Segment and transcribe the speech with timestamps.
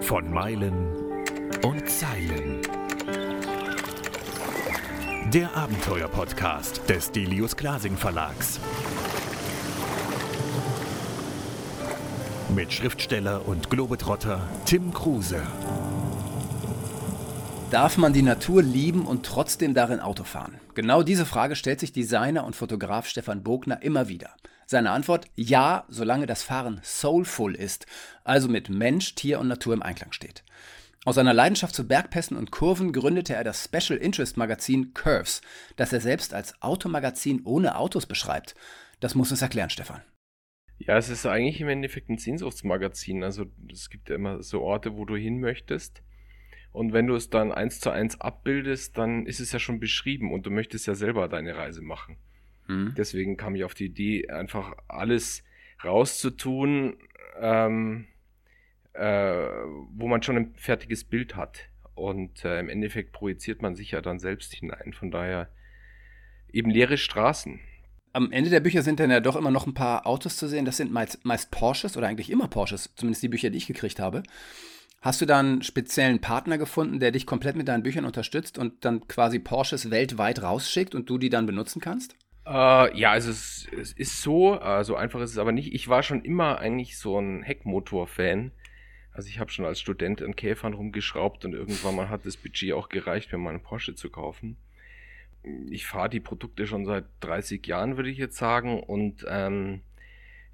[0.00, 0.86] Von Meilen
[1.62, 2.60] und Zeilen.
[5.32, 8.60] Der Abenteuer-Podcast des Delius Glasing Verlags.
[12.54, 15.42] Mit Schriftsteller und Globetrotter Tim Kruse.
[17.70, 20.54] Darf man die Natur lieben und trotzdem darin Auto fahren?
[20.74, 24.30] Genau diese Frage stellt sich Designer und Fotograf Stefan Bogner immer wieder.
[24.66, 27.86] Seine Antwort: Ja, solange das Fahren soulful ist,
[28.24, 30.42] also mit Mensch, Tier und Natur im Einklang steht.
[31.04, 35.40] Aus seiner Leidenschaft zu Bergpässen und Kurven gründete er das Special Interest Magazin Curves,
[35.76, 38.56] das er selbst als Automagazin ohne Autos beschreibt.
[38.98, 40.02] Das muss es erklären, Stefan.
[40.78, 43.22] Ja, es ist eigentlich im Endeffekt ein Sehnsuchtsmagazin.
[43.22, 46.02] Also es gibt ja immer so Orte, wo du hin möchtest.
[46.72, 50.32] Und wenn du es dann eins zu eins abbildest, dann ist es ja schon beschrieben
[50.32, 52.18] und du möchtest ja selber deine Reise machen.
[52.68, 52.94] Mhm.
[52.96, 55.44] Deswegen kam ich auf die Idee, einfach alles
[55.84, 56.96] rauszutun,
[57.40, 58.06] ähm,
[58.92, 59.48] äh,
[59.90, 61.68] wo man schon ein fertiges Bild hat.
[61.94, 64.92] Und äh, im Endeffekt projiziert man sich ja dann selbst hinein.
[64.92, 65.48] Von daher
[66.52, 67.60] eben leere Straßen.
[68.12, 70.64] Am Ende der Bücher sind dann ja doch immer noch ein paar Autos zu sehen.
[70.64, 74.00] Das sind meist, meist Porsches oder eigentlich immer Porsches, zumindest die Bücher, die ich gekriegt
[74.00, 74.22] habe.
[75.02, 78.84] Hast du da einen speziellen Partner gefunden, der dich komplett mit deinen Büchern unterstützt und
[78.84, 82.16] dann quasi Porsches weltweit rausschickt und du die dann benutzen kannst?
[82.46, 85.74] Äh, ja, also es, es, ist so, äh, so einfach ist es aber nicht.
[85.74, 88.52] Ich war schon immer eigentlich so ein Heckmotor-Fan.
[89.12, 92.74] Also ich habe schon als Student an Käfern rumgeschraubt und irgendwann mal hat das Budget
[92.74, 94.56] auch gereicht, mir mal einen Porsche zu kaufen.
[95.70, 98.80] Ich fahre die Produkte schon seit 30 Jahren, würde ich jetzt sagen.
[98.80, 99.80] Und ähm,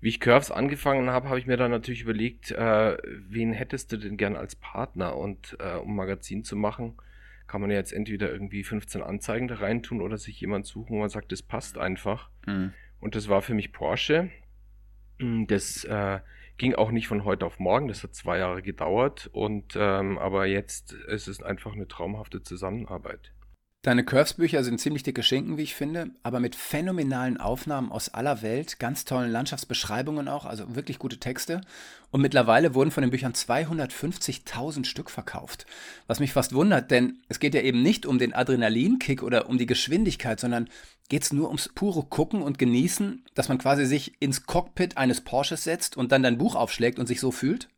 [0.00, 2.96] wie ich Curves angefangen habe, habe ich mir dann natürlich überlegt, äh,
[3.28, 5.16] wen hättest du denn gern als Partner?
[5.16, 6.94] Und äh, um Magazin zu machen,
[7.52, 11.00] kann man ja jetzt entweder irgendwie 15 Anzeigen da reintun oder sich jemand suchen, wo
[11.00, 12.30] man sagt, das passt einfach.
[12.46, 12.72] Mhm.
[12.98, 14.30] Und das war für mich Porsche.
[15.18, 16.20] Hm, das äh,
[16.56, 19.28] ging auch nicht von heute auf morgen, das hat zwei Jahre gedauert.
[19.34, 23.34] Und ähm, aber jetzt ist es einfach eine traumhafte Zusammenarbeit.
[23.84, 28.40] Deine Curves-Bücher sind ziemlich dicke Schinken, wie ich finde, aber mit phänomenalen Aufnahmen aus aller
[28.40, 31.62] Welt, ganz tollen Landschaftsbeschreibungen auch, also wirklich gute Texte.
[32.12, 35.66] Und mittlerweile wurden von den Büchern 250.000 Stück verkauft.
[36.06, 39.58] Was mich fast wundert, denn es geht ja eben nicht um den Adrenalinkick oder um
[39.58, 40.68] die Geschwindigkeit, sondern
[41.08, 45.22] geht es nur ums pure Gucken und Genießen, dass man quasi sich ins Cockpit eines
[45.22, 47.68] Porsches setzt und dann dein Buch aufschlägt und sich so fühlt?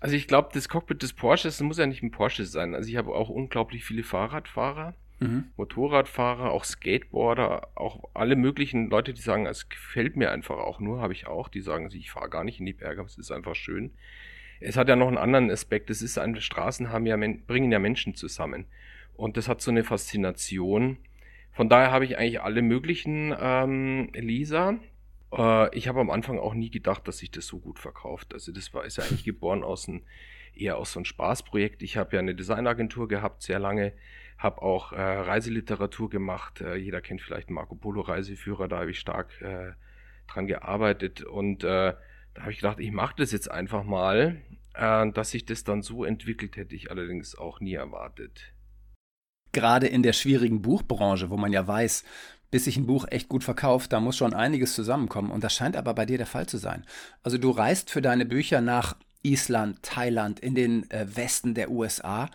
[0.00, 2.74] Also ich glaube, das Cockpit des Porsches muss ja nicht ein Porsche sein.
[2.74, 5.44] Also ich habe auch unglaublich viele Fahrradfahrer mhm.
[5.56, 11.00] Motorradfahrer, auch Skateboarder, auch alle möglichen Leute, die sagen, es gefällt mir einfach auch nur,
[11.00, 13.30] habe ich auch, die sagen, ich fahre gar nicht in die Berge, aber es ist
[13.30, 13.92] einfach schön.
[14.60, 17.78] Es hat ja noch einen anderen Aspekt, es ist eine Straßen haben ja, bringen ja
[17.78, 18.66] Menschen zusammen.
[19.14, 20.98] Und das hat so eine Faszination.
[21.52, 24.78] Von daher habe ich eigentlich alle möglichen ähm, Leser.
[25.32, 28.32] Äh, ich habe am Anfang auch nie gedacht, dass sich das so gut verkauft.
[28.32, 30.02] Also das war ist ja eigentlich geboren aus ein,
[30.54, 31.82] eher aus so einem Spaßprojekt.
[31.82, 33.92] Ich habe ja eine Designagentur gehabt, sehr lange
[34.38, 36.60] habe auch äh, Reiseliteratur gemacht.
[36.60, 39.72] Äh, jeder kennt vielleicht Marco Polo Reiseführer, da habe ich stark äh,
[40.28, 41.94] dran gearbeitet und äh,
[42.34, 44.40] da habe ich gedacht, ich mache das jetzt einfach mal.
[44.78, 48.52] Äh, dass sich das dann so entwickelt, hätte ich allerdings auch nie erwartet.
[49.50, 52.04] Gerade in der schwierigen Buchbranche, wo man ja weiß,
[52.52, 55.32] bis sich ein Buch echt gut verkauft, da muss schon einiges zusammenkommen.
[55.32, 56.84] Und das scheint aber bei dir der Fall zu sein.
[57.24, 62.30] Also du reist für deine Bücher nach Island, Thailand, in den äh, Westen der USA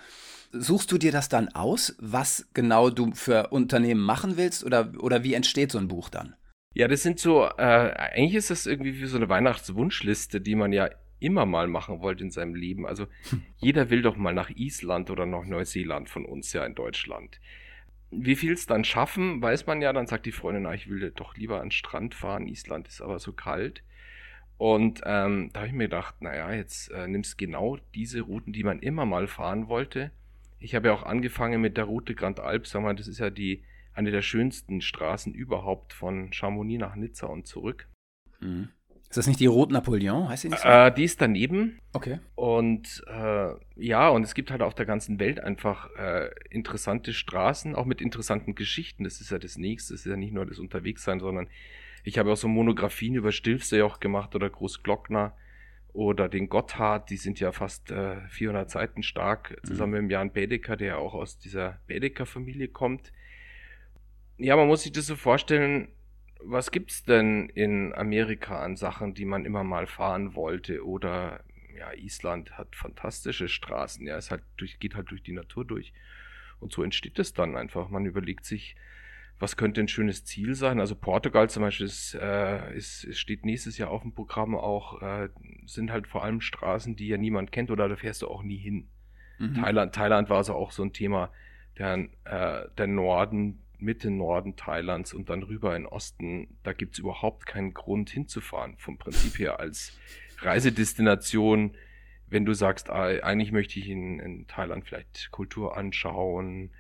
[0.54, 5.24] suchst du dir das dann aus, was genau du für Unternehmen machen willst oder, oder
[5.24, 6.36] wie entsteht so ein Buch dann?
[6.76, 10.72] Ja, das sind so, äh, eigentlich ist das irgendwie wie so eine Weihnachtswunschliste, die man
[10.72, 12.86] ja immer mal machen wollte in seinem Leben.
[12.86, 13.08] Also
[13.58, 17.40] jeder will doch mal nach Island oder nach Neuseeland von uns ja in Deutschland.
[18.12, 19.92] Wie viel es dann schaffen, weiß man ja.
[19.92, 22.48] Dann sagt die Freundin, na, ich will doch lieber an den Strand fahren.
[22.48, 23.84] Island ist aber so kalt.
[24.58, 28.64] Und ähm, da habe ich mir gedacht, naja, jetzt äh, nimmst genau diese Routen, die
[28.64, 30.12] man immer mal fahren wollte
[30.64, 33.30] ich habe ja auch angefangen mit der Route Grand Alp, sag mal, das ist ja
[33.30, 33.64] die
[33.94, 37.90] eine der schönsten Straßen überhaupt von Chamonix nach Nizza und zurück.
[38.40, 38.70] Mhm.
[39.10, 40.30] Ist das nicht die Route Napoleon?
[40.30, 40.68] Heißt die nicht so?
[40.68, 41.80] Äh, die ist daneben.
[41.92, 42.20] Okay.
[42.34, 47.76] Und äh, ja, und es gibt halt auf der ganzen Welt einfach äh, interessante Straßen,
[47.76, 49.04] auch mit interessanten Geschichten.
[49.04, 49.94] Das ist ja das Nächste.
[49.94, 51.48] Das ist ja nicht nur das Unterwegssein, sondern
[52.04, 55.36] ich habe auch so Monographien über Stilfsee auch gemacht oder Großglockner
[55.94, 60.02] oder den Gotthard, die sind ja fast äh, 400 Seiten stark, zusammen mhm.
[60.02, 63.14] mit Jan Bedecker, der auch aus dieser Bedecker-Familie kommt.
[64.38, 65.90] Ja, man muss sich das so vorstellen,
[66.40, 70.86] was gibt's denn in Amerika an Sachen, die man immer mal fahren wollte?
[70.86, 71.44] Oder
[71.78, 75.94] ja, Island hat fantastische Straßen, ja, es halt durch, geht halt durch die Natur durch.
[76.60, 77.90] Und so entsteht es dann einfach.
[77.90, 78.76] Man überlegt sich,
[79.40, 80.80] was könnte ein schönes Ziel sein?
[80.80, 85.30] Also Portugal zum Beispiel ist, äh, ist, steht nächstes Jahr auf dem Programm auch, äh,
[85.66, 88.58] sind halt vor allem Straßen, die ja niemand kennt oder da fährst du auch nie
[88.58, 88.88] hin.
[89.40, 89.56] Mhm.
[89.56, 91.32] Thailand, Thailand war also auch so ein Thema,
[91.78, 97.00] der, äh, der Norden, Mitte Norden Thailands und dann rüber in Osten, da gibt es
[97.00, 99.98] überhaupt keinen Grund hinzufahren, vom Prinzip her als
[100.40, 101.76] Reisedestination.
[102.28, 106.72] Wenn du sagst, ah, eigentlich möchte ich in, in Thailand vielleicht Kultur anschauen,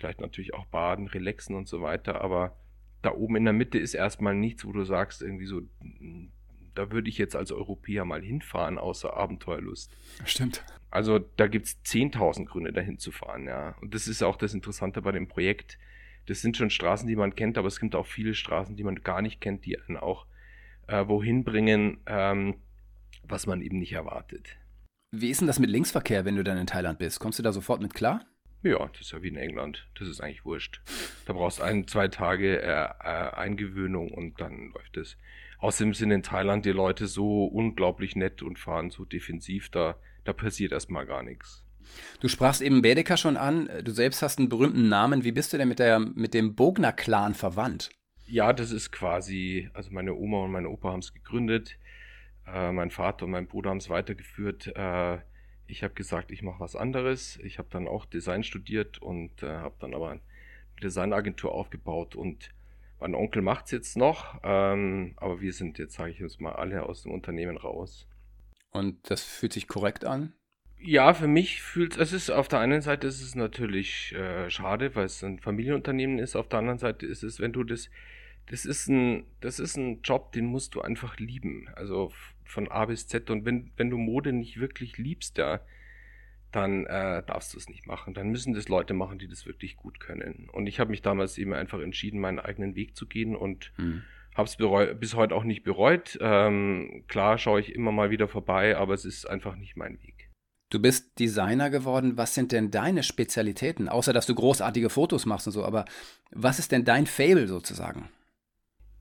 [0.00, 2.56] vielleicht natürlich auch baden, relaxen und so weiter, aber
[3.02, 5.62] da oben in der Mitte ist erstmal nichts, wo du sagst, irgendwie so,
[6.74, 9.96] da würde ich jetzt als Europäer mal hinfahren, außer Abenteuerlust.
[10.24, 10.64] Stimmt.
[10.90, 13.76] Also da gibt es 10.000 Gründe, dahin zu fahren, ja.
[13.80, 15.78] Und das ist auch das Interessante bei dem Projekt.
[16.26, 18.96] Das sind schon Straßen, die man kennt, aber es gibt auch viele Straßen, die man
[18.96, 20.26] gar nicht kennt, die einen auch
[20.86, 22.56] äh, wohin bringen, ähm,
[23.22, 24.56] was man eben nicht erwartet.
[25.12, 27.18] Wie ist denn das mit Linksverkehr, wenn du dann in Thailand bist?
[27.18, 28.24] Kommst du da sofort mit klar?
[28.62, 29.88] Ja, das ist ja wie in England.
[29.98, 30.82] Das ist eigentlich wurscht.
[31.26, 35.16] Da brauchst du ein, zwei Tage äh, äh, Eingewöhnung und dann läuft es.
[35.58, 40.32] Außerdem sind in Thailand die Leute so unglaublich nett und fahren so defensiv, da, da
[40.32, 41.64] passiert erstmal gar nichts.
[42.20, 43.68] Du sprachst eben Baedeker schon an.
[43.82, 45.24] Du selbst hast einen berühmten Namen.
[45.24, 47.90] Wie bist du denn mit, der, mit dem Bogner-Clan verwandt?
[48.26, 51.78] Ja, das ist quasi, also meine Oma und mein Opa haben es gegründet.
[52.46, 54.68] Äh, mein Vater und mein Bruder haben es weitergeführt.
[54.68, 55.18] Äh,
[55.70, 57.38] ich habe gesagt, ich mache was anderes.
[57.42, 60.20] Ich habe dann auch Design studiert und äh, habe dann aber eine
[60.82, 62.50] Designagentur aufgebaut und
[63.00, 66.52] mein Onkel macht es jetzt noch, ähm, aber wir sind jetzt, sage ich jetzt mal,
[66.52, 68.06] alle aus dem Unternehmen raus.
[68.72, 70.34] Und das fühlt sich korrekt an?
[70.78, 74.94] Ja, für mich fühlt es ist auf der einen Seite ist es natürlich äh, schade,
[74.94, 76.36] weil es ein Familienunternehmen ist.
[76.36, 77.90] Auf der anderen Seite ist es, wenn du das,
[78.46, 81.68] das ist ein, das ist ein Job, den musst du einfach lieben.
[81.74, 82.12] Also
[82.44, 83.30] von A bis Z.
[83.30, 85.60] Und wenn, wenn du Mode nicht wirklich liebst, ja,
[86.52, 88.14] dann äh, darfst du es nicht machen.
[88.14, 90.48] Dann müssen das Leute machen, die das wirklich gut können.
[90.52, 94.02] Und ich habe mich damals eben einfach entschieden, meinen eigenen Weg zu gehen und hm.
[94.34, 94.56] habe es
[94.98, 96.18] bis heute auch nicht bereut.
[96.20, 100.30] Ähm, klar schaue ich immer mal wieder vorbei, aber es ist einfach nicht mein Weg.
[100.70, 102.16] Du bist Designer geworden.
[102.16, 103.88] Was sind denn deine Spezialitäten?
[103.88, 105.84] Außer, dass du großartige Fotos machst und so, aber
[106.30, 108.08] was ist denn dein Fable sozusagen?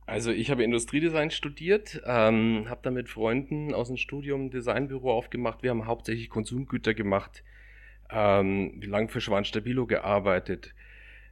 [0.10, 5.14] Also ich habe Industriedesign studiert, ähm, habe dann mit Freunden aus dem Studium ein Designbüro
[5.14, 5.62] aufgemacht.
[5.62, 7.44] Wir haben hauptsächlich Konsumgüter gemacht,
[8.10, 10.74] ähm, lang für Schwan Stabilo gearbeitet.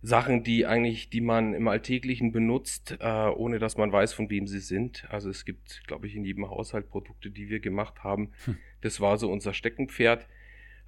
[0.03, 4.45] Sachen, die eigentlich, die man im Alltäglichen benutzt, äh, ohne dass man weiß, von wem
[4.45, 5.07] sie sind.
[5.09, 8.31] Also es gibt, glaube ich, in jedem Haushalt Produkte, die wir gemacht haben.
[8.45, 8.57] Hm.
[8.81, 10.27] Das war so unser Steckenpferd.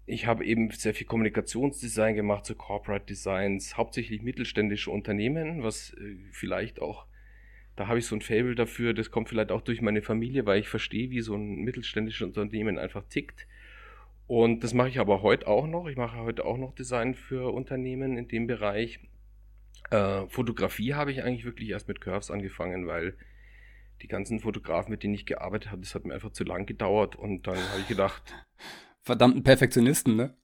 [0.05, 6.17] Ich habe eben sehr viel Kommunikationsdesign gemacht, so Corporate Designs, hauptsächlich mittelständische Unternehmen, was äh,
[6.31, 7.07] vielleicht auch
[7.79, 10.59] da habe ich so ein Fable dafür, das kommt vielleicht auch durch meine Familie, weil
[10.59, 13.47] ich verstehe, wie so ein mittelständisches Unternehmen einfach tickt.
[14.27, 15.87] Und das mache ich aber heute auch noch.
[15.87, 18.99] Ich mache heute auch noch Design für Unternehmen in dem Bereich.
[19.91, 23.15] Äh, Fotografie habe ich eigentlich wirklich erst mit Curves angefangen, weil
[24.01, 27.15] die ganzen Fotografen, mit denen ich gearbeitet habe, das hat mir einfach zu lang gedauert
[27.15, 28.33] und dann habe ich gedacht.
[29.03, 30.35] Verdammten Perfektionisten, ne?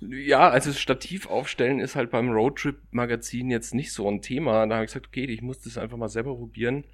[0.00, 4.66] Ja, also das Stativ aufstellen ist halt beim Roadtrip-Magazin jetzt nicht so ein Thema.
[4.66, 6.84] Da habe ich gesagt, okay, ich muss das einfach mal selber probieren.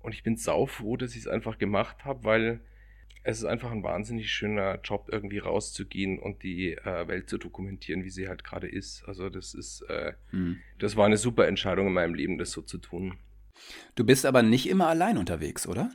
[0.00, 2.60] Und ich bin saufroh, dass ich es einfach gemacht habe, weil
[3.24, 8.04] es ist einfach ein wahnsinnig schöner Job, irgendwie rauszugehen und die äh, Welt zu dokumentieren,
[8.04, 9.04] wie sie halt gerade ist.
[9.06, 10.58] Also das ist, äh, hm.
[10.78, 13.14] das war eine super Entscheidung in meinem Leben, das so zu tun.
[13.94, 15.92] Du bist aber nicht immer allein unterwegs, oder?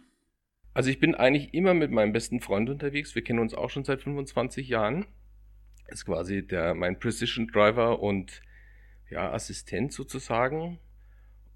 [0.73, 3.13] Also ich bin eigentlich immer mit meinem besten Freund unterwegs.
[3.15, 5.05] Wir kennen uns auch schon seit 25 Jahren
[5.87, 8.41] ist quasi der, mein Precision Driver und
[9.09, 10.79] ja, Assistent sozusagen.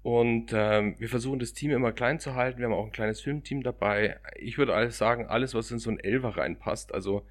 [0.02, 2.58] Und ähm, wir versuchen das Team immer klein zu halten.
[2.58, 4.18] Wir haben auch ein kleines Filmteam dabei.
[4.36, 6.92] Ich würde alles sagen, alles, was in so ein Elfer reinpasst.
[6.92, 7.24] Also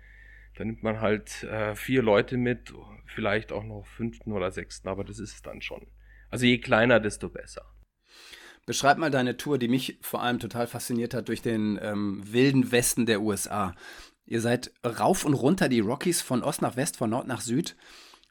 [0.55, 2.73] da nimmt man halt äh, vier Leute mit,
[3.05, 5.87] vielleicht auch noch fünften oder sechsten, aber das ist es dann schon.
[6.29, 7.65] Also je kleiner, desto besser.
[8.65, 12.71] Beschreib mal deine Tour, die mich vor allem total fasziniert hat durch den ähm, wilden
[12.71, 13.75] Westen der USA.
[14.31, 17.75] Ihr seid rauf und runter die Rockies von Ost nach West, von Nord nach Süd.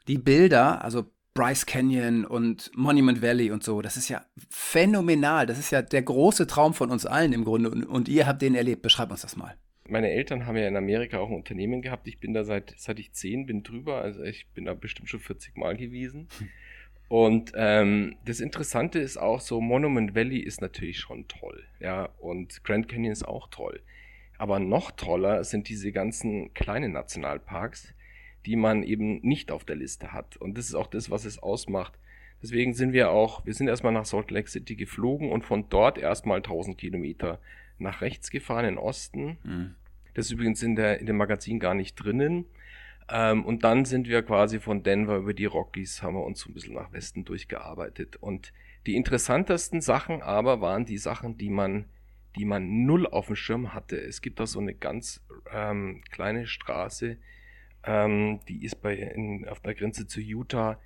[0.07, 1.05] Die Bilder, also
[1.35, 5.45] Bryce Canyon und Monument Valley und so, das ist ja phänomenal.
[5.45, 7.69] Das ist ja der große Traum von uns allen im Grunde.
[7.69, 8.81] Und, und ihr habt den erlebt.
[8.81, 9.55] Beschreib uns das mal.
[9.87, 12.07] Meine Eltern haben ja in Amerika auch ein Unternehmen gehabt.
[12.07, 14.01] Ich bin da seit, seit ich zehn bin drüber.
[14.01, 16.29] Also ich bin da bestimmt schon 40 Mal gewesen.
[17.09, 21.61] Und ähm, das Interessante ist auch so, Monument Valley ist natürlich schon toll.
[21.79, 23.81] Ja, und Grand Canyon ist auch toll.
[24.41, 27.93] Aber noch toller sind diese ganzen kleinen Nationalparks,
[28.47, 30.35] die man eben nicht auf der Liste hat.
[30.35, 31.93] Und das ist auch das, was es ausmacht.
[32.41, 35.99] Deswegen sind wir auch, wir sind erstmal nach Salt Lake City geflogen und von dort
[35.99, 37.37] erstmal 1000 Kilometer
[37.77, 39.37] nach rechts gefahren, in Osten.
[39.43, 39.75] Mhm.
[40.15, 42.45] Das ist übrigens in, der, in dem Magazin gar nicht drinnen.
[43.09, 46.49] Ähm, und dann sind wir quasi von Denver über die Rockies, haben wir uns so
[46.49, 48.15] ein bisschen nach Westen durchgearbeitet.
[48.15, 48.53] Und
[48.87, 51.85] Die interessantesten Sachen aber waren die Sachen, die man,
[52.35, 53.97] die man null auf dem Schirm hatte.
[53.97, 55.21] Es gibt da so eine ganz
[55.51, 57.17] ähm, kleine Straße,
[57.83, 60.79] ähm, die ist bei, in, auf der Grenze zu Utah.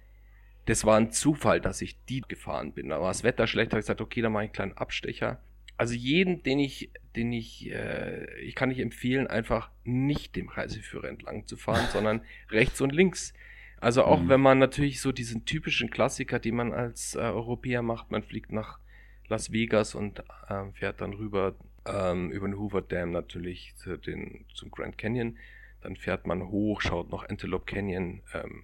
[0.66, 2.90] Das war ein Zufall, dass ich die gefahren bin.
[2.90, 5.40] Da war das Wetter schlecht, habe ich gesagt, okay, da mache ich einen kleinen Abstecher.
[5.78, 11.10] Also jeden, den ich, den ich, äh, ich kann nicht empfehlen, einfach nicht dem Reiseführer
[11.10, 13.34] entlang zu fahren, sondern rechts und links.
[13.82, 14.30] Also auch mhm.
[14.30, 18.52] wenn man natürlich so diesen typischen Klassiker, den man als äh, Europäer macht, man fliegt
[18.52, 18.80] nach
[19.28, 21.56] Las Vegas und äh, fährt dann rüber
[21.86, 25.38] ähm, über den Hoover Dam natürlich zu den, zum Grand Canyon.
[25.82, 28.64] Dann fährt man hoch, schaut noch Antelope Canyon ähm,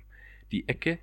[0.51, 0.99] die Ecke.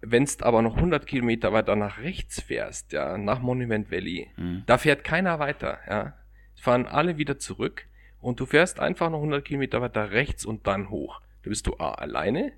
[0.00, 4.64] Wenn es aber noch 100 Kilometer weiter nach rechts fährst, ja, nach Monument Valley, mhm.
[4.66, 6.14] da fährt keiner weiter, ja.
[6.56, 7.86] Fahren alle wieder zurück
[8.20, 11.20] und du fährst einfach noch 100 Kilometer weiter rechts und dann hoch.
[11.42, 12.52] Da bist du A, alleine,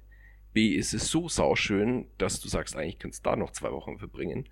[0.53, 3.99] B, ist es so sauschön, dass du sagst, eigentlich kannst du da noch zwei Wochen
[3.99, 4.49] verbringen.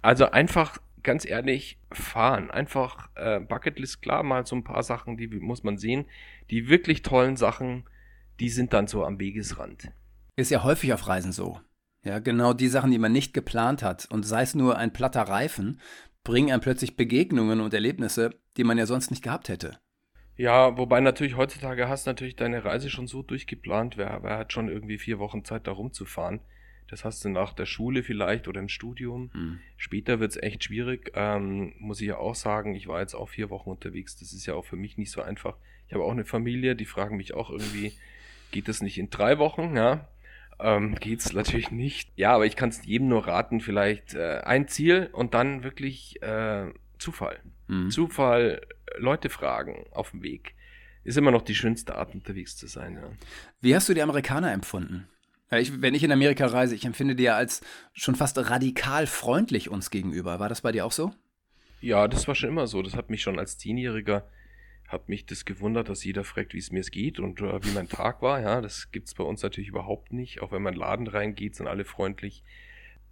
[0.00, 2.50] Also einfach, ganz ehrlich, fahren.
[2.50, 6.06] Einfach äh, Bucketlist, klar, mal so ein paar Sachen, die muss man sehen.
[6.50, 7.84] Die wirklich tollen Sachen,
[8.40, 9.92] die sind dann so am Wegesrand.
[10.36, 11.60] Ist ja häufig auf Reisen so.
[12.04, 14.06] Ja, genau die Sachen, die man nicht geplant hat.
[14.10, 15.80] Und sei es nur ein platter Reifen,
[16.24, 19.78] bringen einem plötzlich Begegnungen und Erlebnisse, die man ja sonst nicht gehabt hätte.
[20.36, 23.96] Ja, wobei natürlich heutzutage hast du natürlich deine Reise schon so durchgeplant.
[23.96, 26.40] Wer, wer hat schon irgendwie vier Wochen Zeit, da rumzufahren?
[26.92, 29.30] Das hast du nach der Schule vielleicht oder im Studium.
[29.32, 29.60] Hm.
[29.78, 31.10] Später wird es echt schwierig.
[31.14, 34.18] Ähm, muss ich ja auch sagen, ich war jetzt auch vier Wochen unterwegs.
[34.18, 35.56] Das ist ja auch für mich nicht so einfach.
[35.88, 37.94] Ich habe auch eine Familie, die fragen mich auch irgendwie,
[38.50, 39.74] geht das nicht in drei Wochen?
[39.74, 40.06] Ja,
[40.60, 42.12] ähm, geht's natürlich nicht.
[42.16, 46.20] Ja, aber ich kann es jedem nur raten, vielleicht äh, ein Ziel und dann wirklich
[46.20, 47.40] äh, Zufall.
[47.68, 47.88] Mhm.
[47.88, 48.66] Zufall,
[48.98, 50.54] Leute fragen auf dem Weg.
[51.04, 52.96] Ist immer noch die schönste Art, unterwegs zu sein.
[52.96, 53.10] Ja.
[53.62, 55.08] Wie hast du die Amerikaner empfunden?
[55.58, 57.60] Ich, wenn ich in Amerika reise, ich empfinde die ja als
[57.92, 60.40] schon fast radikal freundlich uns gegenüber.
[60.40, 61.12] War das bei dir auch so?
[61.80, 62.82] Ja, das war schon immer so.
[62.82, 64.26] Das hat mich schon als Zehnjähriger
[64.92, 67.88] hat mich das gewundert, dass jeder fragt, wie es mir geht und äh, wie mein
[67.88, 68.40] Tag war.
[68.40, 70.42] Ja, das gibt's bei uns natürlich überhaupt nicht.
[70.42, 72.44] Auch wenn man in den Laden reingeht, sind alle freundlich.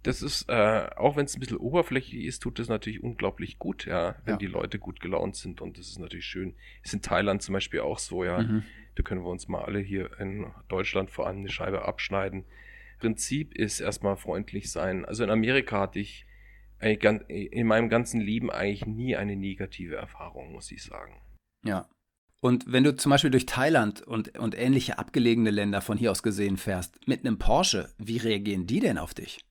[0.03, 3.85] Das ist, äh, auch wenn es ein bisschen oberflächlich ist, tut das natürlich unglaublich gut,
[3.85, 4.37] ja, wenn ja.
[4.37, 6.55] die Leute gut gelaunt sind und das ist natürlich schön.
[6.83, 8.41] Ist in Thailand zum Beispiel auch so, ja.
[8.41, 8.63] Mhm.
[8.95, 12.45] Da können wir uns mal alle hier in Deutschland vor allem eine Scheibe abschneiden.
[12.99, 15.05] Prinzip ist erstmal freundlich sein.
[15.05, 16.25] Also in Amerika hatte ich
[16.79, 21.21] in meinem ganzen Leben eigentlich nie eine negative Erfahrung, muss ich sagen.
[21.63, 21.87] Ja.
[22.39, 26.23] Und wenn du zum Beispiel durch Thailand und, und ähnliche abgelegene Länder von hier aus
[26.23, 29.45] gesehen fährst, mit einem Porsche, wie reagieren die denn auf dich?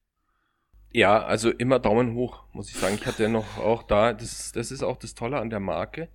[0.92, 2.96] Ja, also immer Daumen hoch, muss ich sagen.
[2.96, 6.08] Ich hatte noch auch da, das, das ist auch das Tolle an der Marke.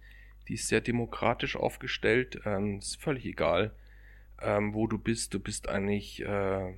[0.48, 2.42] Die ist sehr demokratisch aufgestellt.
[2.46, 3.74] Ähm, ist völlig egal,
[4.42, 5.34] ähm, wo du bist.
[5.34, 6.74] Du bist eigentlich, äh,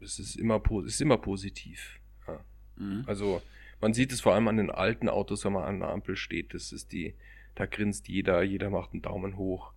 [0.00, 1.98] es ist immer, ist immer positiv.
[2.26, 2.40] Ja.
[2.76, 3.04] Mhm.
[3.06, 3.42] Also
[3.80, 6.54] man sieht es vor allem an den alten Autos, wenn man an der Ampel steht.
[6.54, 7.14] Das ist die,
[7.54, 9.72] da grinst jeder, jeder macht einen Daumen hoch.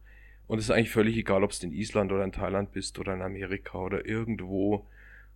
[0.48, 3.14] Und es ist eigentlich völlig egal, ob du in Island oder in Thailand bist oder
[3.14, 4.88] in Amerika oder irgendwo.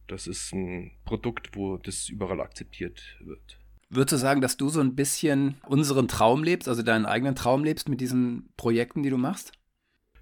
[0.07, 3.59] Das ist ein Produkt, wo das überall akzeptiert wird.
[3.89, 7.63] Würdest du sagen, dass du so ein bisschen unseren Traum lebst, also deinen eigenen Traum
[7.63, 9.51] lebst mit diesen Projekten, die du machst?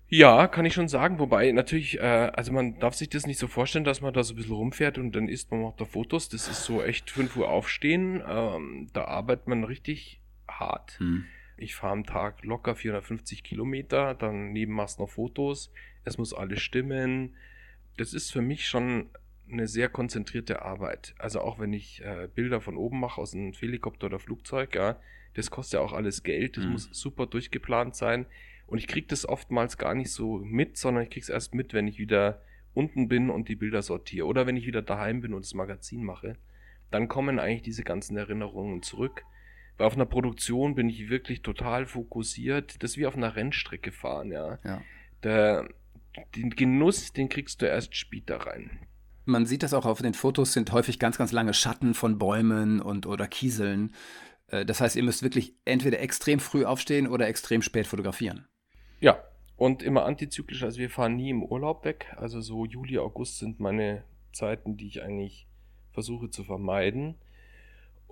[0.09, 1.17] Ja, kann ich schon sagen.
[1.17, 4.33] Wobei natürlich, äh, also man darf sich das nicht so vorstellen, dass man da so
[4.33, 6.29] ein bisschen rumfährt und dann isst man macht da Fotos.
[6.29, 8.21] Das ist so echt 5 Uhr aufstehen.
[8.27, 10.99] Ähm, da arbeitet man richtig hart.
[10.99, 11.25] Hm.
[11.57, 15.71] Ich fahre am Tag locker 450 Kilometer, daneben machst du noch Fotos,
[16.03, 17.35] es muss alles stimmen.
[17.97, 19.09] Das ist für mich schon
[19.51, 21.15] eine sehr konzentrierte Arbeit.
[21.17, 24.99] Also auch wenn ich äh, Bilder von oben mache aus einem Helikopter oder Flugzeug, ja,
[25.33, 26.71] das kostet ja auch alles Geld, das mhm.
[26.71, 28.25] muss super durchgeplant sein.
[28.67, 31.73] Und ich kriege das oftmals gar nicht so mit, sondern ich kriege es erst mit,
[31.73, 32.41] wenn ich wieder
[32.73, 34.25] unten bin und die Bilder sortiere.
[34.25, 36.37] Oder wenn ich wieder daheim bin und das Magazin mache.
[36.89, 39.23] Dann kommen eigentlich diese ganzen Erinnerungen zurück.
[39.77, 42.81] Weil auf einer Produktion bin ich wirklich total fokussiert.
[42.81, 44.59] Das ist wie auf einer Rennstrecke fahren, ja.
[44.63, 44.81] ja.
[45.23, 45.67] Der,
[46.35, 48.87] den Genuss, den kriegst du erst später rein.
[49.25, 52.81] Man sieht das auch auf den Fotos, sind häufig ganz, ganz lange Schatten von Bäumen
[52.81, 53.93] und oder Kieseln.
[54.47, 58.47] Äh, das heißt, ihr müsst wirklich entweder extrem früh aufstehen oder extrem spät fotografieren.
[58.99, 59.23] Ja,
[59.55, 60.63] und immer antizyklisch.
[60.63, 62.13] Also wir fahren nie im Urlaub weg.
[62.17, 64.03] Also so Juli, August sind meine
[64.33, 65.47] Zeiten, die ich eigentlich
[65.91, 67.15] versuche zu vermeiden.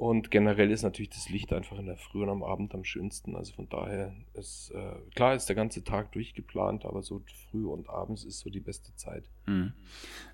[0.01, 3.35] Und generell ist natürlich das Licht einfach in der Früh und am Abend am schönsten.
[3.35, 7.87] Also von daher ist, äh, klar ist der ganze Tag durchgeplant, aber so früh und
[7.87, 9.29] abends ist so die beste Zeit.
[9.45, 9.73] Mhm.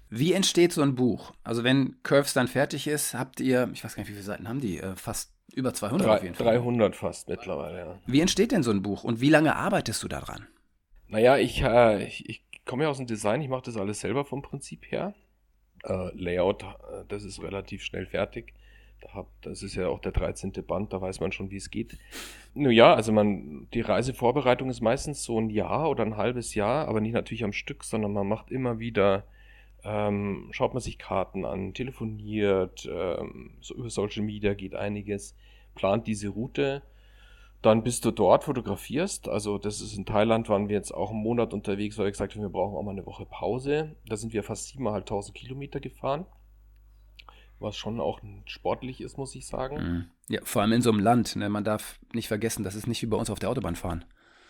[0.10, 1.34] Wie entsteht so ein Buch?
[1.44, 4.48] Also wenn Curves dann fertig ist, habt ihr, ich weiß gar nicht, wie viele Seiten
[4.48, 6.48] haben die, äh, fast über 200 Drei, auf jeden Fall.
[6.48, 8.00] 300 fast mittlerweile, ja.
[8.06, 10.48] Wie entsteht denn so ein Buch und wie lange arbeitest du daran?
[11.10, 14.24] Naja, ich, äh, ich, ich komme ja aus dem Design, ich mache das alles selber
[14.24, 15.14] vom Prinzip her.
[15.84, 18.54] Äh, Layout, äh, das ist relativ schnell fertig
[19.42, 20.52] Das ist ja auch der 13.
[20.66, 21.98] Band, da weiß man schon, wie es geht.
[22.54, 26.88] Nun ja, also man, die Reisevorbereitung ist meistens so ein Jahr oder ein halbes Jahr,
[26.88, 29.24] aber nicht natürlich am Stück, sondern man macht immer wieder,
[29.84, 35.36] ähm, schaut man sich Karten an, telefoniert, ähm, so über Social Media geht einiges,
[35.76, 36.82] plant diese Route.
[37.64, 39.28] Dann bist du dort, fotografierst.
[39.28, 42.36] Also, das ist in Thailand, waren wir jetzt auch einen Monat unterwegs, weil wir gesagt
[42.36, 43.96] haben, wir brauchen auch mal eine Woche Pause.
[44.06, 46.28] Da sind wir fast 7.500 Kilometer gefahren
[47.60, 49.76] was schon auch sportlich ist, muss ich sagen.
[49.76, 50.06] Mhm.
[50.30, 51.36] Ja, vor allem in so einem Land.
[51.36, 51.50] Ne?
[51.50, 54.06] Man darf nicht vergessen, das ist nicht wie bei uns auf der Autobahn fahren.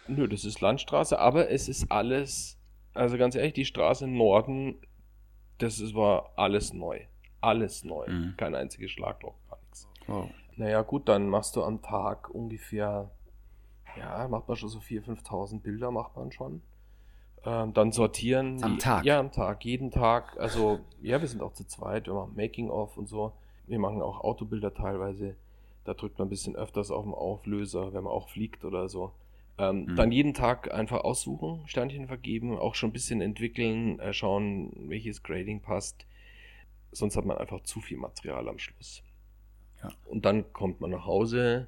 [0.07, 2.57] Nö, das ist Landstraße, aber es ist alles,
[2.93, 4.81] also ganz ehrlich, die Straße im Norden,
[5.57, 7.01] das ist, war alles neu.
[7.41, 8.07] Alles neu.
[8.07, 8.35] Mhm.
[8.37, 9.87] Kein einziges Schlagloch, gar nichts.
[10.07, 10.29] Wow.
[10.55, 13.11] Naja, gut, dann machst du am Tag ungefähr,
[13.97, 16.61] ja, macht man schon so 4.000, 5.000 Bilder, macht man schon.
[17.45, 18.63] Ähm, dann sortieren.
[18.63, 19.05] Am Tag?
[19.05, 20.37] Ja, am Tag, jeden Tag.
[20.39, 23.33] Also, ja, wir sind auch zu zweit, wir machen Making-of und so.
[23.67, 25.35] Wir machen auch Autobilder teilweise.
[25.85, 29.13] Da drückt man ein bisschen öfters auf den Auflöser, wenn man auch fliegt oder so.
[29.57, 29.95] Ähm, mhm.
[29.95, 35.23] Dann jeden Tag einfach aussuchen, Sternchen vergeben, auch schon ein bisschen entwickeln, äh, schauen, welches
[35.23, 36.05] Grading passt.
[36.91, 39.03] Sonst hat man einfach zu viel Material am Schluss.
[39.81, 39.89] Ja.
[40.05, 41.67] Und dann kommt man nach Hause,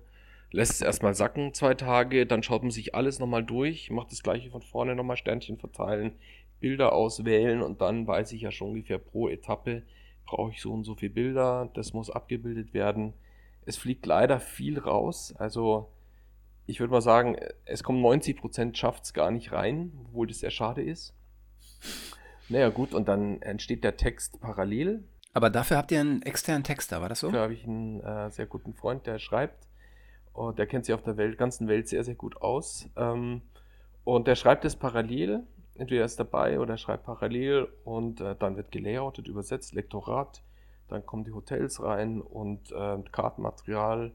[0.51, 4.23] lässt es erstmal sacken, zwei Tage, dann schaut man sich alles nochmal durch, macht das
[4.23, 6.13] gleiche von vorne nochmal Sternchen verteilen,
[6.59, 9.83] Bilder auswählen und dann weiß ich ja schon ungefähr pro Etappe,
[10.25, 13.13] brauche ich so und so viele Bilder, das muss abgebildet werden.
[13.65, 15.91] Es fliegt leider viel raus, also
[16.65, 20.51] ich würde mal sagen, es kommen 90% schafft es gar nicht rein, obwohl das sehr
[20.51, 21.15] schade ist.
[22.47, 25.03] Naja gut, und dann entsteht der Text parallel.
[25.33, 27.27] Aber dafür habt ihr einen externen Texter, war das so?
[27.27, 29.68] Dafür habe ich einen äh, sehr guten Freund, der schreibt
[30.39, 32.89] und der kennt sich auf der Welt, ganzen Welt sehr, sehr gut aus.
[32.95, 33.41] Ähm,
[34.05, 35.43] und der schreibt es parallel.
[35.75, 40.41] Entweder ist dabei oder schreibt parallel und äh, dann wird gelayoutet, übersetzt, Lektorat.
[40.87, 44.13] Dann kommen die Hotels rein und äh, Kartenmaterial.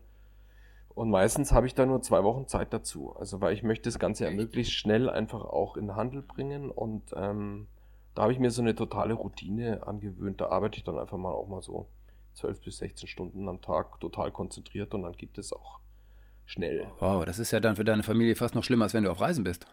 [0.94, 3.14] Und meistens habe ich da nur zwei Wochen Zeit dazu.
[3.18, 6.70] Also, weil ich möchte das Ganze ja möglichst schnell einfach auch in den Handel bringen.
[6.70, 7.66] Und ähm,
[8.14, 10.40] da habe ich mir so eine totale Routine angewöhnt.
[10.40, 11.87] Da arbeite ich dann einfach mal auch mal so
[12.32, 15.84] 12 bis 16 Stunden am Tag total konzentriert und dann gibt es auch
[16.46, 16.87] schnell.
[16.98, 19.20] Wow, das ist ja dann für deine Familie fast noch schlimmer, als wenn du auf
[19.20, 19.66] Reisen bist.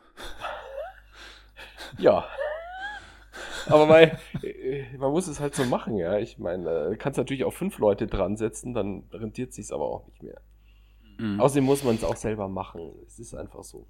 [1.97, 2.25] ja.
[3.67, 4.11] Aber man,
[4.43, 6.17] äh, man muss es halt so machen, ja.
[6.17, 10.07] Ich meine, du kannst natürlich auch fünf Leute dran setzen, dann rentiert sich aber auch
[10.07, 10.41] nicht mehr.
[11.17, 11.39] Mhm.
[11.39, 12.93] Außerdem muss man es auch selber machen.
[13.05, 13.87] Es ist einfach so.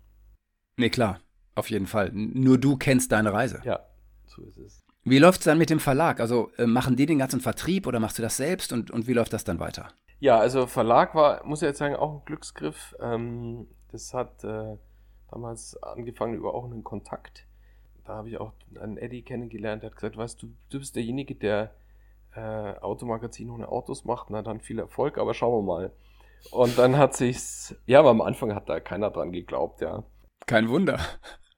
[0.77, 1.19] Nee, klar.
[1.55, 2.11] Auf jeden Fall.
[2.13, 3.61] Nur du kennst deine Reise.
[3.63, 3.85] Ja,
[4.25, 4.80] so ist es.
[5.03, 6.19] Wie läuft es dann mit dem Verlag?
[6.19, 9.13] Also äh, machen die den ganzen Vertrieb oder machst du das selbst und, und wie
[9.13, 9.89] läuft das dann weiter?
[10.19, 12.95] Ja, also Verlag war, muss ich jetzt sagen, auch ein Glücksgriff.
[13.01, 14.77] Ähm, das hat äh,
[15.31, 17.47] damals angefangen über auch einen Kontakt.
[18.05, 21.35] Da habe ich auch einen Eddie kennengelernt, der hat gesagt, weißt du, du bist derjenige,
[21.35, 21.73] der
[22.35, 22.39] äh,
[22.79, 24.29] Automagazin ohne Autos macht.
[24.29, 25.91] Na dann viel Erfolg, aber schauen wir mal.
[26.51, 30.03] Und dann hat sich's, ja, aber am Anfang hat da keiner dran geglaubt, ja.
[30.47, 30.99] Kein Wunder.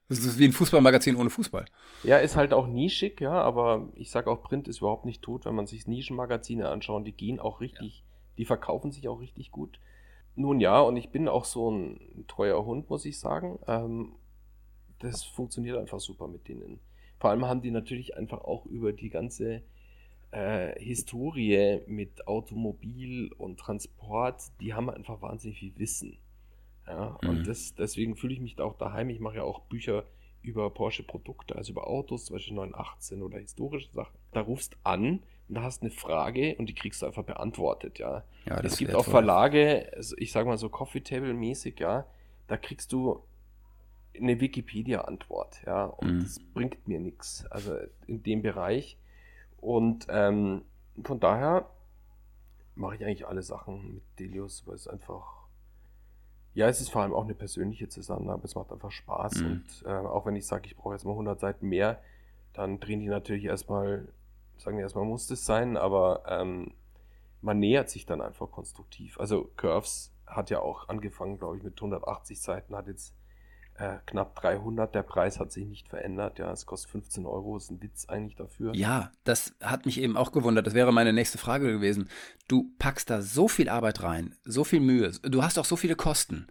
[0.10, 1.66] Das ist wie ein Fußballmagazin ohne Fußball.
[2.04, 5.46] Ja, ist halt auch nischig, ja, aber ich sage auch, Print ist überhaupt nicht tot,
[5.46, 9.52] wenn man sich Nischenmagazine anschaut, die gehen auch richtig ja die verkaufen sich auch richtig
[9.52, 9.80] gut.
[10.36, 13.60] Nun ja, und ich bin auch so ein treuer Hund, muss ich sagen.
[13.68, 14.14] Ähm,
[15.00, 16.80] das funktioniert einfach super mit denen.
[17.20, 19.62] Vor allem haben die natürlich einfach auch über die ganze
[20.32, 26.18] äh, Historie mit Automobil und Transport, die haben einfach wahnsinnig viel Wissen.
[26.88, 27.30] Ja, mhm.
[27.30, 29.10] und das, deswegen fühle ich mich da auch daheim.
[29.10, 30.04] Ich mache ja auch Bücher
[30.42, 34.14] über Porsche-Produkte, also über Autos, zum Beispiel 918 oder historische Sachen.
[34.34, 38.24] Da rufst an und da hast eine Frage und die kriegst du einfach beantwortet, ja.
[38.46, 42.06] ja es gibt auch Verlage, also ich sag mal so Coffee Table mäßig, ja,
[42.48, 43.24] da kriegst du
[44.16, 46.24] eine Wikipedia-Antwort, ja, und mhm.
[46.24, 47.76] das bringt mir nichts, also
[48.08, 48.98] in dem Bereich.
[49.58, 50.64] Und ähm,
[51.04, 51.70] von daher
[52.76, 55.43] mache ich eigentlich alle Sachen mit Delius, weil es einfach,
[56.54, 59.42] ja, es ist vor allem auch eine persönliche Zusammenarbeit, es macht einfach Spaß.
[59.42, 59.46] Mhm.
[59.46, 62.02] Und äh, auch wenn ich sage, ich brauche jetzt mal 100 Seiten mehr,
[62.54, 64.08] dann drehen die natürlich erstmal
[64.64, 66.72] sagen wir erstmal, muss das sein, aber ähm,
[67.42, 69.20] man nähert sich dann einfach konstruktiv.
[69.20, 73.14] Also Curves hat ja auch angefangen, glaube ich, mit 180 Seiten, hat jetzt
[73.76, 74.94] äh, knapp 300.
[74.94, 76.40] Der Preis hat sich nicht verändert.
[76.40, 78.74] Ja, es kostet 15 Euro, ist ein Witz eigentlich dafür.
[78.76, 80.68] Ja, das hat mich eben auch gewundert.
[80.68, 82.10] Das wäre meine nächste Frage gewesen.
[82.48, 85.96] Du packst da so viel Arbeit rein, so viel Mühe, du hast auch so viele
[85.96, 86.48] Kosten.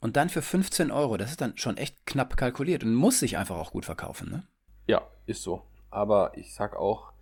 [0.00, 3.36] Und dann für 15 Euro, das ist dann schon echt knapp kalkuliert und muss sich
[3.36, 4.42] einfach auch gut verkaufen, ne?
[4.86, 5.62] Ja, ist so.
[5.90, 7.12] Aber ich sag auch,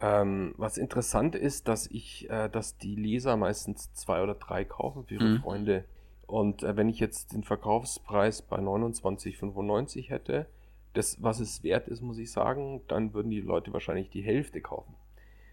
[0.00, 5.04] ähm, was interessant ist, dass ich, äh, dass die Leser meistens zwei oder drei kaufen
[5.04, 5.40] für ihre mhm.
[5.40, 5.84] Freunde.
[6.26, 10.46] Und äh, wenn ich jetzt den Verkaufspreis bei 29,95 hätte,
[10.94, 14.60] das, was es wert ist, muss ich sagen, dann würden die Leute wahrscheinlich die Hälfte
[14.60, 14.94] kaufen.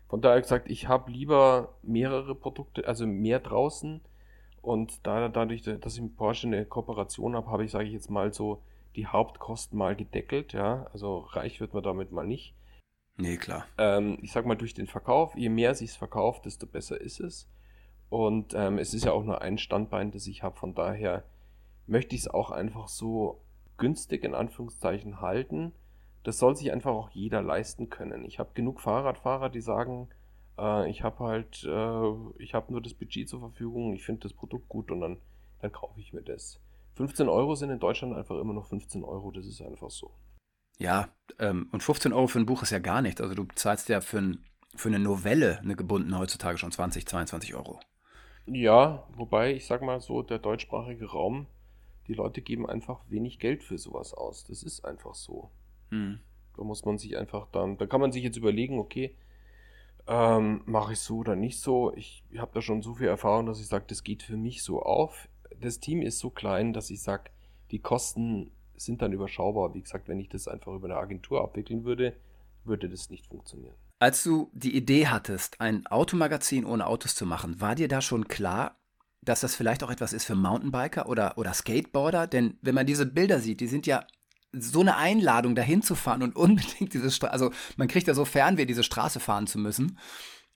[0.07, 4.01] Von daher gesagt, ich habe lieber mehrere Produkte, also mehr draußen.
[4.61, 8.09] Und da, dadurch, dass ich mit Porsche eine Kooperation habe, habe ich, sage ich jetzt
[8.09, 8.61] mal so,
[8.95, 10.53] die Hauptkosten mal gedeckelt.
[10.53, 12.53] Ja, also reich wird man damit mal nicht.
[13.17, 13.65] Nee, klar.
[13.77, 17.47] Ähm, ich sag mal, durch den Verkauf, je mehr sich verkauft, desto besser ist es.
[18.09, 20.57] Und ähm, es ist ja auch nur ein Standbein, das ich habe.
[20.57, 21.23] Von daher
[21.87, 23.41] möchte ich es auch einfach so
[23.77, 25.73] günstig in Anführungszeichen halten.
[26.23, 28.23] Das soll sich einfach auch jeder leisten können.
[28.25, 30.07] Ich habe genug Fahrradfahrer, die sagen,
[30.57, 34.33] äh, ich habe halt, äh, ich habe nur das Budget zur Verfügung, ich finde das
[34.33, 35.17] Produkt gut und dann,
[35.61, 36.59] dann kaufe ich mir das.
[36.95, 40.11] 15 Euro sind in Deutschland einfach immer noch 15 Euro, das ist einfach so.
[40.77, 43.21] Ja, ähm, und 15 Euro für ein Buch ist ja gar nichts.
[43.21, 47.55] Also du zahlst ja für, ein, für eine Novelle, eine gebundene heutzutage schon 20, 22
[47.55, 47.79] Euro.
[48.45, 51.47] Ja, wobei ich sag mal so, der deutschsprachige Raum,
[52.07, 54.43] die Leute geben einfach wenig Geld für sowas aus.
[54.43, 55.49] Das ist einfach so.
[55.89, 56.19] Hm.
[56.55, 59.15] Da muss man sich einfach dann, da kann man sich jetzt überlegen, okay,
[60.07, 61.93] ähm, mache ich so oder nicht so.
[61.95, 64.81] Ich habe da schon so viel Erfahrung, dass ich sage, das geht für mich so
[64.81, 65.29] auf.
[65.59, 67.31] Das Team ist so klein, dass ich sage,
[67.71, 69.73] die Kosten sind dann überschaubar.
[69.73, 72.15] Wie gesagt, wenn ich das einfach über eine Agentur abwickeln würde,
[72.65, 73.75] würde das nicht funktionieren.
[74.03, 78.27] Als du die Idee hattest, ein Automagazin ohne Autos zu machen, war dir da schon
[78.27, 78.75] klar,
[79.21, 82.27] dass das vielleicht auch etwas ist für Mountainbiker oder, oder Skateboarder?
[82.27, 84.05] Denn wenn man diese Bilder sieht, die sind ja
[84.51, 88.25] so eine Einladung, dahin zu fahren und unbedingt diese Straße, also man kriegt ja so
[88.25, 89.97] Fernweh, diese Straße fahren zu müssen.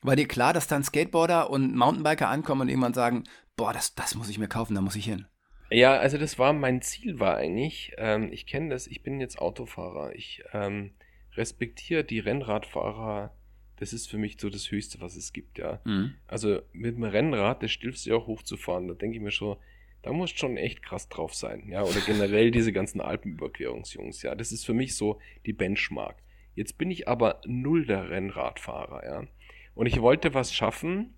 [0.02, 3.24] War dir klar, dass dann Skateboarder und Mountainbiker ankommen und irgendwann sagen,
[3.56, 5.26] boah, das, das muss ich mir kaufen, da muss ich hin?
[5.70, 9.40] Ja, also das war mein Ziel war eigentlich, ähm, ich kenne das, ich bin jetzt
[9.40, 10.96] Autofahrer, ich ähm,
[11.38, 13.37] respektiere die Rennradfahrer,
[13.78, 15.80] das ist für mich so das Höchste, was es gibt, ja.
[15.86, 16.16] Mhm.
[16.28, 19.58] Also mit dem Rennrad, das stilfst du ja auch hochzufahren, da denke ich mir schon,
[20.02, 21.84] da muss schon echt krass drauf sein, ja.
[21.84, 24.36] Oder generell diese ganzen Alpenüberquerungsjungs, ja.
[24.36, 26.18] Das ist für mich so die Benchmark.
[26.56, 29.28] Jetzt bin ich aber null der Rennradfahrer, ja.
[29.76, 31.14] Und ich wollte was schaffen,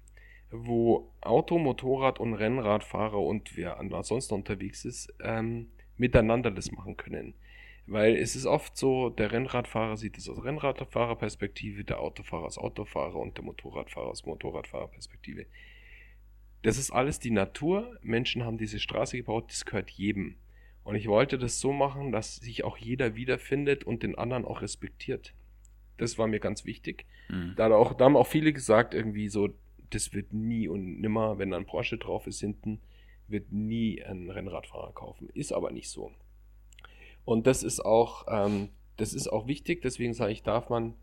[0.52, 7.36] wo Auto, Motorrad und Rennradfahrer und wer ansonsten unterwegs ist, ähm, miteinander das machen können.
[7.90, 13.16] Weil es ist oft so, der Rennradfahrer sieht es aus Rennradfahrerperspektive, der Autofahrer aus Autofahrer
[13.16, 15.48] und der Motorradfahrer aus Motorradfahrerperspektive.
[16.62, 17.98] Das ist alles die Natur.
[18.04, 20.36] Menschen haben diese Straße gebaut, das gehört jedem.
[20.84, 24.62] Und ich wollte das so machen, dass sich auch jeder wiederfindet und den anderen auch
[24.62, 25.34] respektiert.
[25.98, 27.08] Das war mir ganz wichtig.
[27.28, 27.54] Mhm.
[27.58, 29.50] Da, auch, da haben auch viele gesagt, irgendwie so,
[29.90, 32.82] das wird nie und nimmer, wenn da ein Porsche drauf ist hinten,
[33.28, 35.30] wird nie ein Rennradfahrer kaufen.
[35.34, 36.12] Ist aber nicht so.
[37.26, 40.96] Und das ist auch, ähm, das ist auch wichtig, deswegen sage ich, darf man,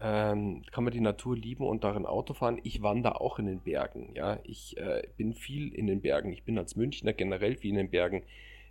[0.00, 2.60] ähm, kann man die Natur lieben und darin Auto fahren.
[2.62, 4.38] Ich wandere auch in den Bergen, ja.
[4.44, 6.32] Ich äh, bin viel in den Bergen.
[6.32, 8.22] Ich bin als Münchner generell viel in den Bergen.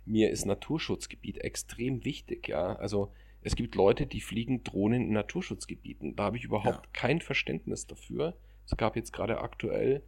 [0.04, 2.74] Mir ist Naturschutzgebiet extrem wichtig, ja.
[2.76, 3.10] Also
[3.42, 6.16] es gibt Leute, die fliegen Drohnen in Naturschutzgebieten.
[6.16, 6.92] Da habe ich überhaupt ja.
[6.92, 8.34] kein Verständnis dafür.
[8.66, 10.02] Es gab jetzt gerade aktuell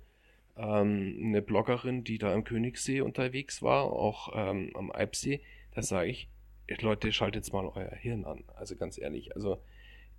[0.57, 5.41] ähm, eine Bloggerin, die da am Königssee unterwegs war, auch ähm, am Alpsee.
[5.75, 6.29] Da sage ich,
[6.79, 8.45] Leute, schaltet jetzt mal euer Hirn an.
[8.55, 9.61] Also ganz ehrlich, also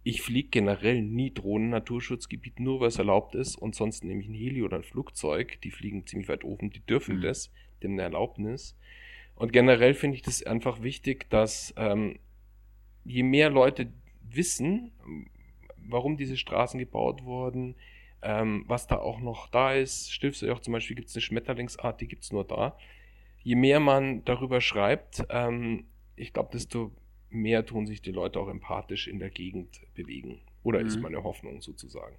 [0.03, 4.27] ich fliege generell nie Drohnen Naturschutzgebiet, nur weil es erlaubt ist und sonst nehme ich
[4.27, 7.21] ein Heli oder ein Flugzeug, die fliegen ziemlich weit oben, die dürfen mhm.
[7.21, 7.51] das,
[7.83, 8.75] dem eine Erlaubnis.
[9.35, 12.19] Und generell finde ich das einfach wichtig, dass ähm,
[13.05, 13.91] je mehr Leute
[14.23, 14.91] wissen,
[15.77, 17.75] warum diese Straßen gebaut wurden,
[18.21, 20.11] ähm, was da auch noch da ist.
[20.11, 22.77] Stilfsjoch zum Beispiel gibt es eine Schmetterlingsart, die gibt es nur da.
[23.43, 25.85] Je mehr man darüber schreibt, ähm,
[26.21, 26.91] ich glaube, desto
[27.29, 30.41] mehr tun sich die Leute auch empathisch in der Gegend bewegen.
[30.63, 30.87] Oder mhm.
[30.87, 32.15] ist meine Hoffnung sozusagen.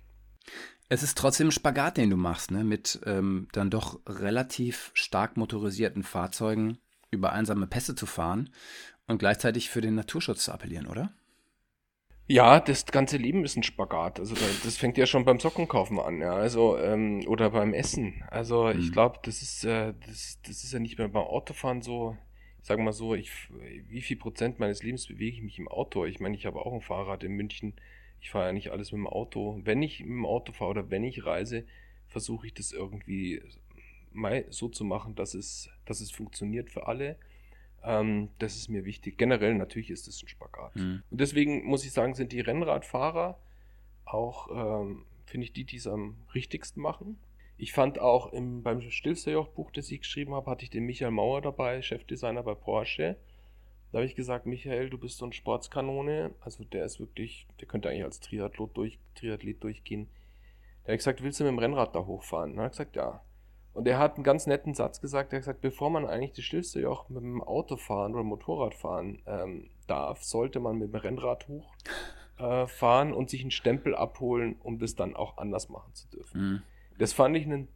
[0.89, 2.65] Es ist trotzdem ein Spagat, den du machst, ne?
[2.65, 6.79] mit ähm, dann doch relativ stark motorisierten Fahrzeugen
[7.11, 8.51] über einsame Pässe zu fahren
[9.07, 11.13] und gleichzeitig für den Naturschutz zu appellieren, oder?
[12.27, 14.19] Ja, das ganze Leben ist ein Spagat.
[14.19, 14.35] Also
[14.65, 16.35] das fängt ja schon beim Sockenkaufen an, ja.
[16.35, 18.25] Also, ähm, oder beim Essen.
[18.31, 18.81] Also mhm.
[18.81, 22.17] ich glaube, das ist, äh, das, das ist ja nicht mehr beim Autofahren so,
[22.63, 23.33] ich sage mal so, ich,
[23.89, 26.07] wie viel Prozent meines Lebens bewege ich mich im Auto?
[26.07, 27.75] Ich meine, ich habe auch ein Fahrrad in München.
[28.21, 29.61] Ich fahre ja nicht alles mit dem Auto.
[29.65, 31.65] Wenn ich mit dem Auto fahre oder wenn ich reise,
[32.07, 33.43] versuche ich das irgendwie
[34.13, 37.17] mal so zu machen, dass es, dass es funktioniert für alle.
[37.83, 39.19] Ähm, das ist mir wichtig.
[39.19, 40.77] Generell natürlich ist es ein Spagat.
[40.77, 41.03] Mhm.
[41.11, 43.41] Und deswegen muss ich sagen, sind die Rennradfahrer
[44.05, 47.19] auch, ähm, finde ich, die, die es am richtigsten machen.
[47.63, 51.41] Ich fand auch im, beim Stilsterjoch-Buch, das ich geschrieben habe, hatte ich den Michael Mauer
[51.43, 53.15] dabei, Chefdesigner bei Porsche.
[53.93, 56.35] Da habe ich gesagt, Michael, du bist so ein Sportskanone.
[56.41, 60.09] Also der ist wirklich, der könnte eigentlich als Triathlet, durch, Triathlet durchgehen.
[60.83, 62.59] Habe ich gesagt, willst du mit dem Rennrad da hochfahren?
[62.59, 63.23] Hat er gesagt, ja.
[63.75, 65.33] Und er hat einen ganz netten Satz gesagt.
[65.33, 68.75] Er hat gesagt, bevor man eigentlich das stillste Joch mit dem Auto fahren oder Motorrad
[68.75, 71.73] fahren ähm, darf, sollte man mit dem Rennrad hoch.
[72.39, 76.41] äh, und sich einen Stempel abholen, um das dann auch anders machen zu dürfen.
[76.41, 76.63] Mhm.
[76.99, 77.69] Das fand ich ein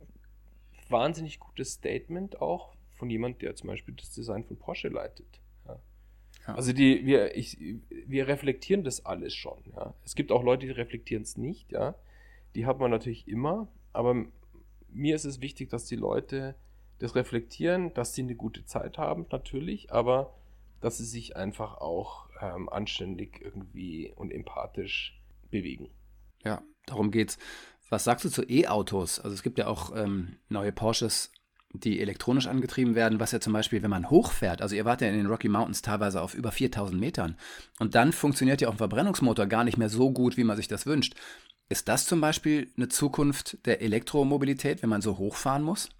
[0.89, 5.41] wahnsinnig gutes Statement auch von jemand, der zum Beispiel das Design von Porsche leitet.
[5.67, 5.79] Ja.
[6.47, 6.55] Ja.
[6.55, 9.59] Also die, wir, ich, wir reflektieren das alles schon.
[9.75, 9.95] Ja.
[10.05, 11.73] Es gibt auch Leute, die reflektieren es nicht.
[11.73, 11.95] Ja.
[12.55, 13.69] Die hat man natürlich immer.
[13.93, 14.27] Aber
[14.89, 16.55] mir ist es wichtig, dass die Leute
[16.99, 20.35] das reflektieren, dass sie eine gute Zeit haben, natürlich, aber
[20.81, 25.91] dass sie sich einfach auch ähm, anständig irgendwie und empathisch bewegen.
[26.45, 27.39] Ja, darum geht's.
[27.89, 29.21] Was sagst du zu E-Autos?
[29.21, 31.31] Also es gibt ja auch ähm, neue Porsches,
[31.73, 35.09] die elektronisch angetrieben werden, was ja zum Beispiel, wenn man hochfährt, also ihr wart ja
[35.09, 37.37] in den Rocky Mountains teilweise auf über 4000 Metern
[37.79, 40.69] und dann funktioniert ja auch ein Verbrennungsmotor gar nicht mehr so gut, wie man sich
[40.69, 41.15] das wünscht.
[41.69, 45.91] Ist das zum Beispiel eine Zukunft der Elektromobilität, wenn man so hochfahren muss?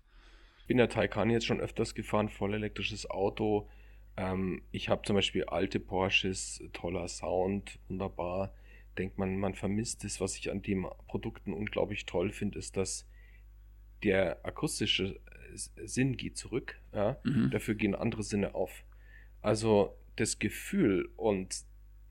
[0.61, 3.69] Ich bin der Taycan jetzt schon öfters gefahren, voll elektrisches Auto.
[4.17, 8.53] Ähm, ich habe zum Beispiel alte Porsches, toller Sound, wunderbar.
[8.99, 10.21] Denkt man, man vermisst es.
[10.21, 13.07] Was ich an den Produkten unglaublich toll finde, ist, dass
[14.03, 15.21] der akustische
[15.55, 16.81] Sinn geht zurück.
[16.93, 17.19] Ja?
[17.25, 17.51] Mhm.
[17.51, 18.85] Dafür gehen andere Sinne auf.
[19.43, 21.65] Also das Gefühl und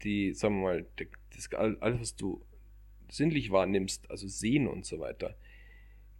[0.03, 0.85] die, sagen wir mal,
[1.31, 2.45] das, alles, was du
[3.09, 5.35] sinnlich wahrnimmst, also sehen und so weiter,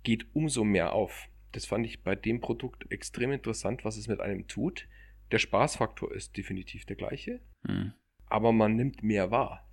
[0.03, 1.29] geht umso mehr auf.
[1.51, 4.87] Das fand ich bei dem Produkt extrem interessant, was es mit einem tut.
[5.31, 7.93] Der Spaßfaktor ist definitiv der gleiche, mhm.
[8.27, 9.64] aber man nimmt mehr wahr.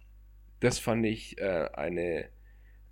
[0.62, 2.28] Das fand ich äh, eine,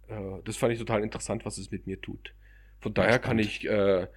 [0.09, 2.35] äh, das fand ich total interessant, was es mit mir tut.
[2.81, 4.09] Von daher kann ich, äh,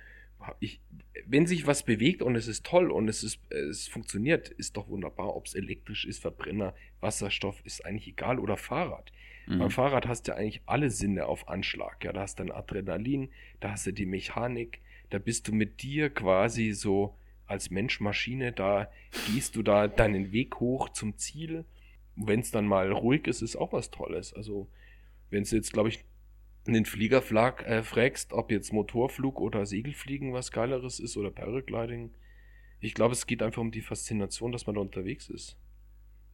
[0.60, 0.82] ich,
[1.28, 4.88] wenn sich was bewegt und es ist toll und es ist, es funktioniert, ist doch
[4.88, 5.36] wunderbar.
[5.36, 9.12] Ob es elektrisch ist, Verbrenner, Wasserstoff, ist eigentlich egal oder Fahrrad.
[9.46, 9.60] Mhm.
[9.60, 12.04] Beim Fahrrad hast du eigentlich alle Sinne auf Anschlag.
[12.04, 15.84] Ja, da hast du ein Adrenalin, da hast du die Mechanik, da bist du mit
[15.84, 18.90] dir quasi so als Mensch-Maschine, da
[19.28, 21.66] gehst du da deinen Weg hoch zum Ziel.
[22.16, 24.34] Wenn es dann mal ruhig ist, ist auch was Tolles.
[24.34, 24.68] Also,
[25.30, 26.06] wenn es jetzt, glaube ich,
[26.68, 32.12] einen Flieger flag, äh, fragst, ob jetzt Motorflug oder Segelfliegen was Geileres ist oder Paragliding,
[32.80, 35.58] ich glaube, es geht einfach um die Faszination, dass man da unterwegs ist.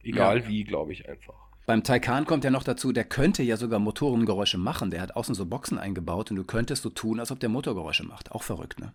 [0.02, 0.48] Egal ja.
[0.48, 1.50] wie, glaube ich einfach.
[1.66, 4.90] Beim Taycan kommt ja noch dazu, der könnte ja sogar Motorengeräusche machen.
[4.90, 8.04] Der hat außen so Boxen eingebaut und du könntest so tun, als ob der Motorgeräusche
[8.04, 8.32] macht.
[8.32, 8.92] Auch verrückt, ne?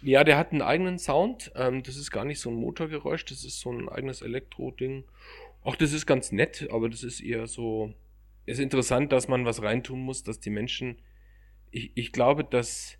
[0.00, 1.50] Ja, der hat einen eigenen Sound.
[1.56, 5.04] Ähm, das ist gar nicht so ein Motorgeräusch, das ist so ein eigenes Elektro-Ding.
[5.68, 7.92] Auch das ist ganz nett, aber das ist eher so.
[8.46, 10.96] Es ist interessant, dass man was reintun muss, dass die Menschen.
[11.70, 12.96] Ich, ich glaube, dass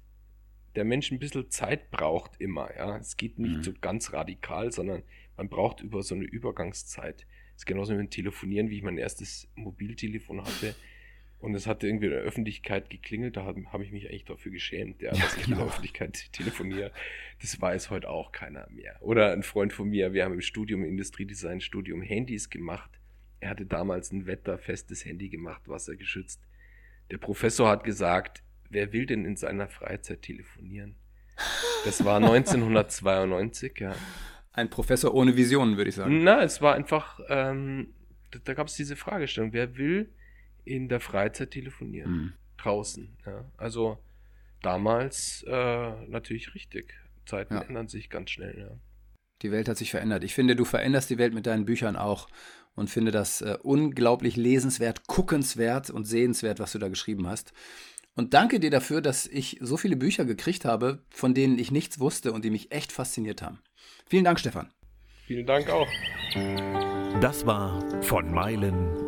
[0.74, 2.68] der Mensch ein bisschen Zeit braucht immer.
[2.76, 3.62] Ja, es geht nicht mhm.
[3.62, 5.02] so ganz radikal, sondern
[5.38, 7.26] man braucht über so eine Übergangszeit.
[7.54, 10.74] Es ist genauso mit dem Telefonieren, wie ich mein erstes Mobiltelefon hatte.
[11.40, 14.50] Und es hatte irgendwie in der Öffentlichkeit geklingelt, da habe hab ich mich eigentlich dafür
[14.50, 15.68] geschämt, ja, dass ja, ich in der genau.
[15.68, 16.90] Öffentlichkeit telefoniere.
[17.40, 18.96] Das weiß heute auch keiner mehr.
[19.00, 22.90] Oder ein Freund von mir, wir haben im Studium, Industriedesign Studium Handys gemacht.
[23.38, 26.42] Er hatte damals ein wetterfestes Handy gemacht, wassergeschützt.
[27.12, 30.96] Der Professor hat gesagt, wer will denn in seiner Freizeit telefonieren?
[31.84, 33.94] Das war 1992, ja.
[34.52, 36.24] Ein Professor ohne Visionen, würde ich sagen.
[36.24, 37.94] Na, es war einfach, ähm,
[38.32, 40.12] da, da gab es diese Fragestellung, wer will
[40.68, 42.12] in der Freizeit telefonieren.
[42.12, 42.32] Mhm.
[42.58, 43.16] Draußen.
[43.26, 43.44] Ja.
[43.56, 43.98] Also
[44.62, 46.94] damals äh, natürlich richtig.
[47.26, 47.62] Zeiten ja.
[47.62, 48.80] ändern sich ganz schnell, ja.
[49.42, 50.24] Die Welt hat sich verändert.
[50.24, 52.28] Ich finde, du veränderst die Welt mit deinen Büchern auch
[52.74, 57.52] und finde das äh, unglaublich lesenswert, guckenswert und sehenswert, was du da geschrieben hast.
[58.14, 62.00] Und danke dir dafür, dass ich so viele Bücher gekriegt habe, von denen ich nichts
[62.00, 63.60] wusste und die mich echt fasziniert haben.
[64.08, 64.72] Vielen Dank, Stefan.
[65.26, 65.86] Vielen Dank auch.
[67.20, 69.07] Das war von Meilen